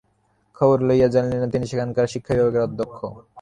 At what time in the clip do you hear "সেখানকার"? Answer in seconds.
1.71-2.11